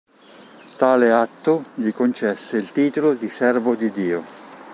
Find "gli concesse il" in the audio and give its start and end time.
1.75-2.71